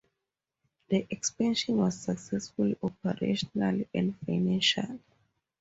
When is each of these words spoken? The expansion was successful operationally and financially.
The 0.89 1.05
expansion 1.11 1.77
was 1.77 2.01
successful 2.01 2.73
operationally 2.83 3.87
and 3.93 4.17
financially. 4.25 4.97